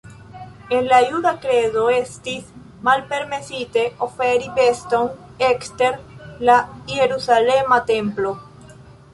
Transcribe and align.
En 0.75 0.87
la 0.91 0.99
juda 1.09 1.33
kredo 1.43 1.83
estis 1.95 2.47
malpermesite 2.87 3.83
oferi 4.07 4.49
beston 4.57 5.13
ekster 5.51 6.01
la 6.51 6.57
Jerusalema 6.97 7.83
templo. 7.93 8.35